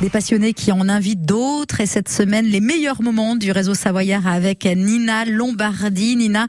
Des 0.00 0.08
passionnés 0.08 0.54
qui 0.54 0.72
en 0.72 0.88
invitent 0.88 1.26
d'autres 1.26 1.82
et 1.82 1.86
cette 1.86 2.08
semaine 2.08 2.46
les 2.46 2.60
meilleurs 2.60 3.02
moments 3.02 3.36
du 3.36 3.52
réseau 3.52 3.74
savoyard 3.74 4.26
avec 4.26 4.64
Nina 4.64 5.26
Lombardi. 5.26 6.16
Nina, 6.16 6.46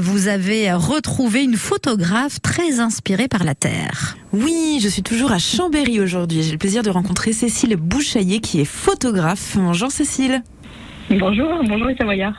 vous 0.00 0.28
avez 0.28 0.72
retrouvé 0.72 1.42
une 1.42 1.56
photographe 1.56 2.40
très 2.42 2.78
inspirée 2.78 3.26
par 3.26 3.42
la 3.42 3.56
Terre. 3.56 4.16
Oui, 4.32 4.78
je 4.80 4.86
suis 4.86 5.02
toujours 5.02 5.32
à 5.32 5.40
Chambéry 5.40 5.98
aujourd'hui. 5.98 6.44
J'ai 6.44 6.52
le 6.52 6.58
plaisir 6.58 6.84
de 6.84 6.90
rencontrer 6.90 7.32
Cécile 7.32 7.74
Bouchaillé 7.74 8.38
qui 8.38 8.60
est 8.60 8.64
photographe. 8.64 9.56
Bonjour 9.56 9.90
Cécile. 9.90 10.44
Bonjour, 11.10 11.48
bonjour 11.66 11.88
les 11.88 11.96
Savoyards. 11.96 12.36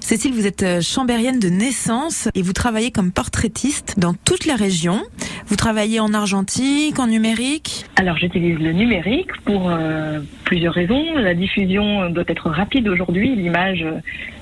Cécile, 0.00 0.32
vous 0.32 0.46
êtes 0.46 0.62
euh, 0.62 0.80
chambérienne 0.80 1.38
de 1.38 1.50
naissance 1.50 2.30
et 2.34 2.40
vous 2.40 2.54
travaillez 2.54 2.90
comme 2.90 3.12
portraitiste 3.12 3.96
dans 3.98 4.14
toute 4.14 4.46
la 4.46 4.56
région. 4.56 5.02
Vous 5.48 5.56
travaillez 5.56 5.98
en 5.98 6.12
argentique, 6.12 6.98
en 6.98 7.06
numérique 7.06 7.86
Alors 7.96 8.18
j'utilise 8.18 8.58
le 8.58 8.72
numérique 8.72 9.30
pour 9.46 9.70
euh, 9.70 10.20
plusieurs 10.44 10.74
raisons. 10.74 11.16
La 11.16 11.32
diffusion 11.32 12.10
doit 12.10 12.24
être 12.28 12.50
rapide 12.50 12.86
aujourd'hui, 12.86 13.34
l'image 13.34 13.82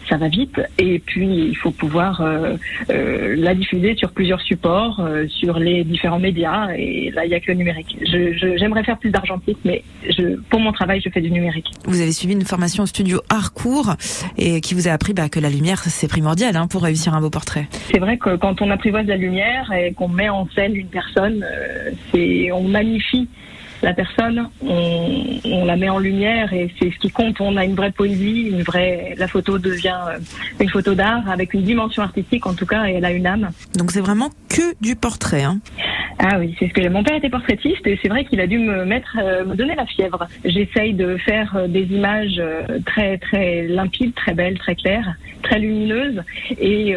ça 0.09 0.17
va 0.17 0.29
vite. 0.29 0.61
Et 0.79 0.99
puis, 0.99 1.49
il 1.49 1.57
faut 1.57 1.71
pouvoir 1.71 2.21
euh, 2.21 2.57
euh, 2.91 3.35
la 3.37 3.55
diffuser 3.55 3.95
sur 3.97 4.11
plusieurs 4.13 4.41
supports, 4.41 5.01
euh, 5.01 5.27
sur 5.29 5.59
les 5.59 5.85
différents 5.85 6.19
médias. 6.19 6.69
Et 6.77 7.11
là, 7.11 7.25
il 7.25 7.29
n'y 7.29 7.35
a 7.35 7.41
que 7.41 7.51
le 7.51 7.59
numérique. 7.59 7.97
J'aimerais 8.03 8.85
faire 8.85 8.99
plus 8.99 9.11
d'argentique, 9.11 9.59
mais 9.65 9.83
je, 10.09 10.37
pour 10.49 10.61
mon 10.61 10.73
travail, 10.73 11.01
je 11.05 11.11
fais 11.11 11.21
du 11.21 11.31
numérique. 11.31 11.67
Vous 11.85 12.01
avez 12.01 12.13
suivi 12.13 12.35
une 12.35 12.45
formation 12.45 12.85
au 12.85 12.87
studio 12.87 13.21
Harcourt 13.29 13.95
et 14.37 14.61
qui 14.61 14.75
vous 14.75 14.89
a 14.89 14.93
appris 14.93 15.13
bah, 15.13 15.29
que 15.29 15.41
la 15.41 15.51
lumière, 15.51 15.83
c'est 15.85 16.09
primordial 16.09 16.57
hein, 16.57 16.67
pour 16.67 16.83
réussir 16.83 17.15
un 17.15 17.21
beau 17.21 17.31
portrait. 17.31 17.67
C'est 17.91 17.99
vrai 17.99 18.17
que 18.19 18.37
quand 18.37 18.63
on 18.63 18.71
apprivoise 18.71 19.07
la 19.07 19.17
lumière 19.17 19.73
et 19.73 19.93
qu'on 19.93 20.09
met 20.09 20.29
en 20.29 20.49
scène 20.55 20.75
une 20.75 20.89
personne, 20.89 21.45
c'est 22.13 22.51
on 22.53 22.63
magnifie 22.63 23.29
la 23.83 23.93
personne, 23.93 24.49
on, 24.63 25.65
la 25.65 25.77
met 25.77 25.89
en 25.89 25.99
lumière 25.99 26.53
et 26.53 26.73
c'est 26.79 26.91
ce 26.91 26.99
qui 26.99 27.11
compte. 27.11 27.41
On 27.41 27.57
a 27.57 27.65
une 27.65 27.75
vraie 27.75 27.91
poésie, 27.91 28.49
une 28.51 28.63
vraie. 28.63 29.15
La 29.19 29.29
photo 29.29 29.59
devient 29.59 29.99
euh, 30.09 30.19
une 30.61 30.69
photo 30.69 30.95
d'art 30.95 31.29
avec 31.29 31.55
une 31.55 31.63
dimension 31.63 32.03
artistique 32.03 32.47
en 32.47 32.55
tout 32.55 32.67
cas 32.67 32.87
et 32.87 32.95
elle 32.95 33.05
a 33.05 33.13
une 33.13 33.27
âme. 33.27 33.51
Donc 33.75 33.93
c'est 33.93 34.01
vraiment 34.01 34.31
que 34.49 34.75
du 34.81 34.97
portrait. 34.97 35.43
Hein. 35.43 35.61
Ah 36.19 36.39
oui, 36.39 36.55
c'est 36.59 36.69
ce 36.69 36.73
que 36.73 36.89
mon 36.89 37.03
père 37.03 37.17
était 37.17 37.29
portraitiste 37.29 37.87
et 37.87 37.99
c'est 38.01 38.09
vrai 38.09 38.25
qu'il 38.25 38.41
a 38.41 38.47
dû 38.47 38.59
me 38.59 38.81
euh, 38.81 39.45
donner 39.55 39.75
la 39.75 39.87
fièvre. 39.87 40.27
J'essaye 40.45 40.95
de 40.95 41.17
faire 41.19 41.55
euh, 41.57 41.69
des 41.69 41.83
images 41.83 42.41
très 42.87 43.19
très 43.19 43.67
limpides, 43.67 44.15
très 44.15 44.35
belles, 44.35 44.59
très 44.59 44.75
claires, 44.75 45.15
très 45.43 45.59
lumineuses 45.59 46.23
et 46.59 46.95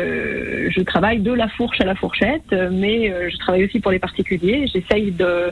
je 0.70 0.82
travaille 0.82 1.20
de 1.20 1.32
la 1.32 1.48
fourche 1.50 1.80
à 1.82 1.86
la 1.86 1.96
fourchette, 1.96 2.56
mais 2.72 3.14
je 3.30 3.38
travaille 3.38 3.66
aussi 3.66 3.80
pour 3.80 3.92
les 3.92 4.00
particuliers. 4.00 4.66
J'essaye 4.74 5.12
de, 5.12 5.52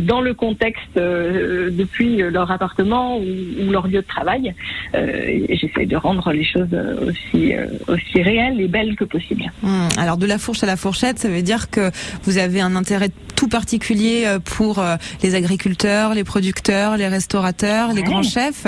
dans 0.00 0.20
le 0.20 0.34
contexte 0.34 0.96
euh, 0.96 1.70
depuis 1.70 2.16
leur 2.16 2.50
appartement 2.50 3.18
ou, 3.18 3.70
leur 3.70 3.86
lieu 3.86 4.00
de 4.00 4.06
travail. 4.06 4.54
Euh, 4.94 5.46
J'essaie 5.48 5.86
de 5.86 5.96
rendre 5.96 6.32
les 6.32 6.44
choses 6.44 6.74
aussi, 7.06 7.54
euh, 7.54 7.66
aussi 7.88 8.22
réelles 8.22 8.60
et 8.60 8.68
belles 8.68 8.96
que 8.96 9.04
possible. 9.04 9.44
Hmm. 9.62 9.88
alors 9.98 10.16
de 10.16 10.26
la 10.26 10.38
fourche 10.38 10.62
à 10.62 10.66
la 10.66 10.76
fourchette, 10.76 11.18
ça 11.18 11.28
veut 11.28 11.42
dire 11.42 11.70
que 11.70 11.90
vous 12.24 12.38
avez 12.38 12.60
un 12.60 12.76
intérêt 12.76 13.03
tout 13.36 13.48
particulier 13.48 14.24
euh, 14.26 14.38
pour 14.38 14.84
les 15.22 15.34
agriculteurs, 15.34 16.14
les 16.14 16.24
producteurs, 16.24 16.96
les 16.96 17.08
restaurateurs, 17.08 17.92
les 17.92 18.02
grands 18.02 18.22
chefs. 18.22 18.66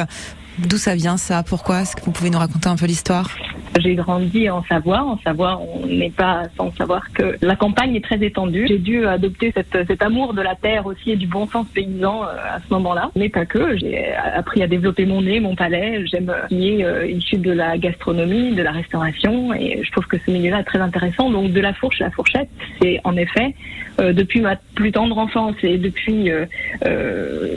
D'où 0.58 0.78
ça 0.78 0.94
vient 0.94 1.16
ça? 1.16 1.42
Pourquoi? 1.42 1.82
Est-ce 1.82 1.96
que 1.96 2.04
vous 2.04 2.12
pouvez 2.12 2.30
nous 2.30 2.38
raconter 2.38 2.68
un 2.68 2.76
peu 2.76 2.86
l'histoire? 2.86 3.30
J'ai 3.80 3.94
grandi 3.94 4.48
en 4.50 4.62
Savoie. 4.64 5.02
En 5.02 5.18
Savoie, 5.18 5.60
on 5.60 5.86
n'est 5.86 6.10
pas 6.10 6.44
sans 6.56 6.72
savoir 6.72 7.12
que 7.12 7.36
la 7.42 7.56
campagne 7.56 7.94
est 7.96 8.04
très 8.04 8.22
étendue. 8.22 8.66
J'ai 8.68 8.78
dû 8.78 9.06
adopter 9.06 9.52
cet 9.52 10.02
amour 10.02 10.34
de 10.34 10.42
la 10.42 10.54
terre 10.54 10.86
aussi 10.86 11.12
et 11.12 11.16
du 11.16 11.26
bon 11.26 11.46
sens 11.46 11.66
paysan 11.74 12.22
euh, 12.22 12.26
à 12.26 12.60
ce 12.60 12.72
moment-là. 12.74 13.10
Mais 13.16 13.28
pas 13.28 13.46
que. 13.46 13.76
J'ai 13.76 14.14
appris 14.14 14.62
à 14.62 14.66
développer 14.66 15.06
mon 15.06 15.22
nez, 15.22 15.40
mon 15.40 15.54
palais. 15.54 16.06
J'aime 16.06 16.32
qui 16.48 16.80
est 16.80 16.84
euh, 16.84 17.06
issu 17.06 17.36
de 17.36 17.52
la 17.52 17.78
gastronomie, 17.78 18.54
de 18.54 18.62
la 18.62 18.72
restauration. 18.72 19.52
Et 19.54 19.82
je 19.82 19.90
trouve 19.92 20.06
que 20.06 20.18
ce 20.24 20.30
milieu-là 20.30 20.60
est 20.60 20.64
très 20.64 20.80
intéressant. 20.80 21.30
Donc 21.30 21.52
de 21.52 21.60
la 21.60 21.72
fourche 21.74 22.00
à 22.00 22.04
la 22.04 22.10
fourchette, 22.10 22.48
c'est 22.80 23.00
en 23.04 23.16
effet 23.16 23.54
euh, 24.00 24.12
depuis 24.12 24.40
ma 24.40 24.56
plus 24.74 24.92
tendre 24.92 25.18
enfance 25.18 25.56
et 25.62 25.78
depuis 25.78 26.30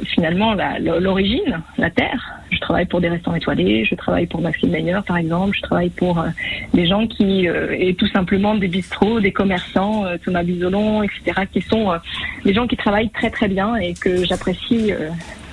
finalement 0.06 0.56
l'origine, 1.00 1.62
la 1.78 1.90
terre. 1.90 2.39
Je 2.52 2.60
travaille 2.60 2.86
pour 2.86 3.02
des 3.02 3.10
restaurants 3.10 3.36
étoilés, 3.36 3.86
je 3.86 3.96
travaille 3.96 4.28
pour 4.28 4.42
Maxime 4.42 4.72
Meyer 4.72 5.00
par 5.06 5.18
exemple, 5.18 5.56
je 5.56 5.62
travaille 5.62 5.90
pour 5.90 6.20
euh, 6.20 6.28
des 6.74 6.88
gens 6.88 7.08
qui, 7.08 7.48
euh, 7.48 7.76
et 7.78 7.94
tout 7.96 8.08
simplement 8.08 8.56
des 8.56 8.68
bistrots, 8.68 9.20
des 9.20 9.32
commerçants, 9.32 10.06
euh, 10.06 10.18
Thomas 10.24 10.44
Bisolon, 10.44 11.04
etc., 11.04 11.42
qui 11.52 11.62
sont 11.62 11.92
des 12.46 12.54
gens 12.54 12.68
qui 12.68 12.78
travaillent 12.78 13.10
très 13.10 13.30
très 13.30 13.48
bien 13.48 13.76
et 13.76 13.94
que 13.94 14.24
j'apprécie 14.26 14.92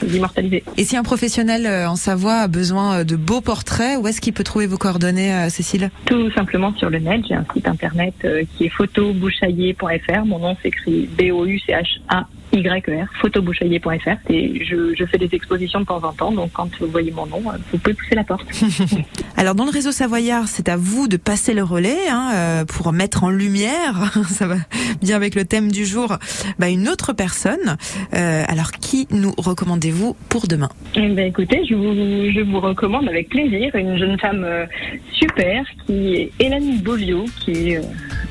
d'immortaliser. 0.03 0.63
Et 0.77 0.85
si 0.85 0.97
un 0.97 1.03
professionnel 1.03 1.67
en 1.87 1.97
Savoie 1.97 2.41
a 2.41 2.49
besoin 2.49 3.05
de 3.05 3.17
beaux 3.17 3.41
portraits, 3.41 3.99
où 3.99 4.07
est-ce 4.07 4.21
qu'il 4.21 4.33
peut 4.33 4.45
trouver 4.45 4.67
vos 4.67 4.77
coordonnées, 4.77 5.49
Cécile? 5.49 5.91
Tout 6.05 6.31
simplement 6.33 6.75
sur 6.77 6.91
le 6.91 6.99
net. 6.99 7.23
J'ai 7.29 7.35
un 7.35 7.47
site 7.55 7.67
internet 7.67 8.15
qui 8.57 8.67
est 8.67 8.69
photobouchailler.fr. 8.69 10.25
Mon 10.27 10.39
nom 10.39 10.57
s'écrit 10.63 11.09
B-O-U-C-H-A 11.19 12.27
YER, 12.53 13.07
photobouchailler.fr. 13.21 14.31
Et 14.31 14.65
je, 14.65 14.95
je, 14.95 15.05
fais 15.05 15.19
des 15.19 15.29
expositions 15.33 15.81
de 15.81 15.87
temps 15.87 16.03
en 16.03 16.13
temps, 16.13 16.33
donc 16.33 16.53
quand 16.53 16.69
vous 16.81 16.87
voyez 16.87 17.11
mon 17.11 17.27
nom, 17.27 17.43
vous 17.73 17.79
pouvez 17.79 17.95
pousser 17.95 18.15
la 18.15 18.25
porte. 18.25 18.47
Alors 19.37 19.55
dans 19.55 19.65
le 19.65 19.71
réseau 19.71 19.93
Savoyard, 19.93 20.49
c'est 20.49 20.69
à 20.69 20.77
vous 20.77 21.09
de 21.09 21.17
passer 21.17 21.55
le 21.55 21.63
relais 21.63 22.09
hein, 22.09 22.31
euh, 22.35 22.65
pour 22.65 22.93
mettre 22.93 23.25
en 23.25 23.31
lumière, 23.31 24.13
ça 24.29 24.47
va 24.47 24.57
bien 25.01 25.17
avec 25.17 25.35
le 25.35 25.45
thème 25.45 25.71
du 25.71 25.85
jour, 25.85 26.17
bah, 26.59 26.69
une 26.69 26.89
autre 26.89 27.13
personne. 27.13 27.77
Euh, 28.15 28.43
alors 28.49 28.73
qui 28.73 29.07
nous 29.11 29.33
recommandez-vous 29.37 30.17
pour 30.29 30.47
demain? 30.47 30.71
Eh 30.95 31.09
ben, 31.09 31.27
Écoutez, 31.27 31.63
je 31.69 31.75
vous, 31.75 31.93
je 32.33 32.41
vous 32.41 32.61
recommande 32.61 33.09
avec 33.09 33.29
plaisir 33.29 33.75
une 33.75 33.99
jeune 33.99 34.19
femme 34.19 34.45
euh, 34.45 34.65
super 35.13 35.65
qui 35.87 36.15
est 36.15 36.33
Hélène 36.39 36.79
Bovio, 36.79 37.25
qui 37.41 37.73
est 37.73 37.81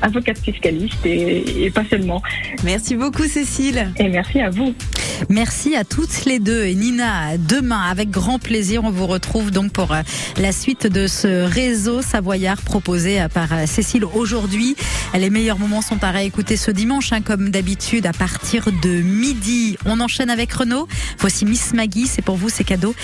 avocate 0.02 0.38
fiscaliste 0.38 1.04
et, 1.04 1.64
et, 1.64 1.70
pas 1.70 1.84
seulement. 1.88 2.22
Merci 2.64 2.96
beaucoup 2.96 3.24
Cécile. 3.24 3.92
Et 3.98 4.08
merci 4.08 4.40
à 4.40 4.50
vous. 4.50 4.74
Merci 5.28 5.76
à 5.76 5.84
toutes 5.84 6.24
les 6.24 6.38
deux. 6.38 6.64
Et 6.64 6.74
Nina, 6.74 7.36
demain, 7.38 7.80
avec 7.90 8.10
grand 8.10 8.38
plaisir, 8.38 8.84
on 8.84 8.90
vous 8.90 9.06
retrouve 9.06 9.50
donc 9.50 9.72
pour 9.72 9.92
euh, 9.92 10.02
la 10.38 10.52
suite 10.52 10.86
de 10.86 11.06
ce 11.06 11.44
réseau 11.44 12.02
savoyard 12.02 12.60
proposé 12.60 13.20
euh, 13.20 13.28
par 13.28 13.52
euh, 13.52 13.66
Cécile 13.66 14.04
aujourd'hui. 14.04 14.76
Les 15.14 15.30
meilleurs 15.30 15.58
moments 15.58 15.82
sont 15.82 16.02
à 16.04 16.10
réécouter 16.10 16.56
ce 16.56 16.70
dimanche, 16.70 17.12
hein, 17.12 17.22
comme 17.22 17.50
d'habitude, 17.50 18.06
à 18.06 18.12
partir 18.12 18.68
de 18.82 19.00
midi. 19.00 19.78
On 19.86 20.00
enchaîne 20.00 20.30
avec 20.30 20.52
Renaud. 20.52 20.86
Voici 21.18 21.46
Miss 21.46 21.72
Maggie, 21.72 22.06
c'est 22.06 22.22
pour 22.22 22.36
vous, 22.36 22.48
c'est 22.48 22.64
cadeau. 22.64 22.94